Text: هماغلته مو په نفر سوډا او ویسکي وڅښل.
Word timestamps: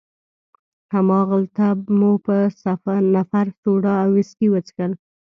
هماغلته 0.95 1.65
مو 1.97 2.11
په 2.25 2.35
نفر 3.15 3.45
سوډا 3.61 3.93
او 4.03 4.09
ویسکي 4.15 4.47
وڅښل. 4.49 4.91